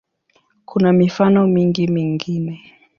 [0.65, 2.63] Kuna mifano mingi mingine.